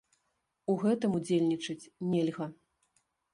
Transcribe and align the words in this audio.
У 0.71 0.77
гэтым 0.83 1.17
удзельнічаць 1.19 1.89
нельга. 2.15 2.49